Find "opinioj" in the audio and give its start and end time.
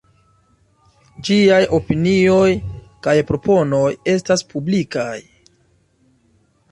1.79-2.47